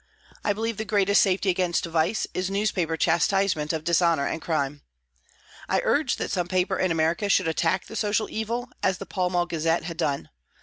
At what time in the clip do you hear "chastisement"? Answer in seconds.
2.97-3.71